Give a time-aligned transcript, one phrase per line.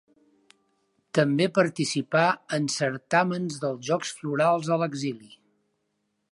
[1.17, 2.23] També participà
[2.59, 5.35] en certàmens dels Jocs Florals a l'exili.